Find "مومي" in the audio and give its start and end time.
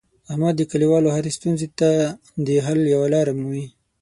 3.39-3.65